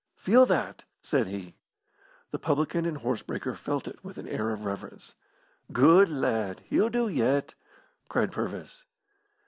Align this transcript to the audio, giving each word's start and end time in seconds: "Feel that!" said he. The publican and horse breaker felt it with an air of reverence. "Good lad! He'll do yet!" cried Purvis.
"Feel 0.15 0.47
that!" 0.47 0.83
said 1.03 1.27
he. 1.27 1.53
The 2.31 2.39
publican 2.39 2.87
and 2.87 2.97
horse 2.97 3.21
breaker 3.21 3.53
felt 3.53 3.87
it 3.87 4.03
with 4.03 4.17
an 4.17 4.27
air 4.27 4.49
of 4.49 4.65
reverence. 4.65 5.13
"Good 5.71 6.09
lad! 6.09 6.61
He'll 6.61 6.89
do 6.89 7.07
yet!" 7.07 7.53
cried 8.09 8.31
Purvis. 8.31 8.85